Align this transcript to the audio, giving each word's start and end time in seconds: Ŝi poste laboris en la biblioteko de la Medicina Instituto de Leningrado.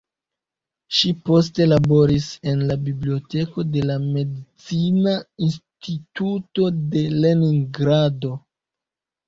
Ŝi 0.99 1.09
poste 1.29 1.67
laboris 1.71 2.29
en 2.53 2.63
la 2.71 2.77
biblioteko 2.87 3.67
de 3.75 3.85
la 3.91 3.99
Medicina 4.07 5.15
Instituto 5.51 6.69
de 6.97 7.07
Leningrado. 7.23 8.37